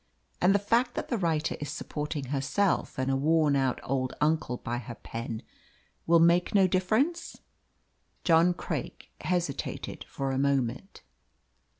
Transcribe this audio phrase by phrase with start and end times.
[0.41, 4.57] "And the fact that the writer is supporting herself and a worn out old uncle
[4.57, 5.43] by her pen
[6.07, 7.37] will make no difference?"
[8.23, 11.03] John Craik hesitated for a moment.